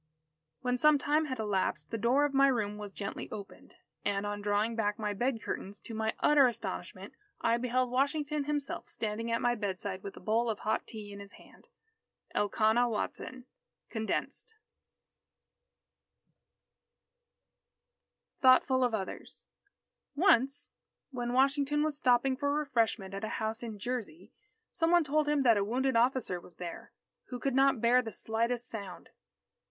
[0.61, 3.75] When some time had elapsed, the door of my room was gently opened.
[4.03, 8.89] And, on drawing back my bed curtains, to my utter astonishment, I beheld Washington himself
[8.89, 11.67] standing at my bedside with a bowl of hot tea in his hand.
[12.33, 13.45] Elkanah Watson
[13.91, 14.55] (Condensed)
[18.39, 19.45] THOUGHTFUL OF OTHERS
[20.15, 20.71] Once,
[21.11, 24.31] when Washington was stopping for refreshment at a house in Jersey,
[24.71, 26.91] some one told him that a wounded officer was there,
[27.25, 29.09] who could not bear the slightest sound.